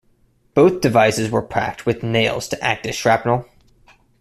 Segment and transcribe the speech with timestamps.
[0.55, 3.47] Both devices were packed with nails to act as shrapnel.